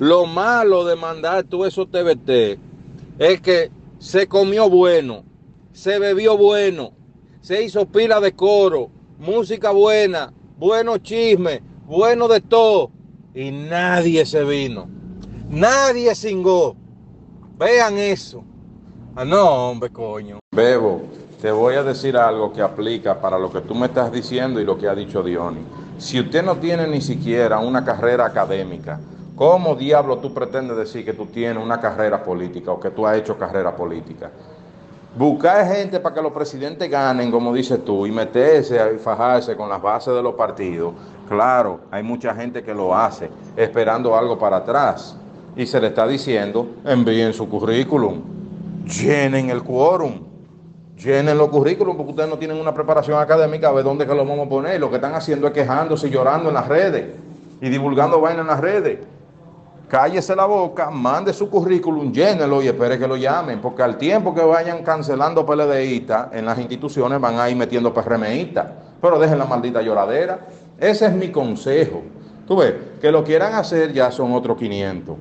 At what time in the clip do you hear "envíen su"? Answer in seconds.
46.84-47.48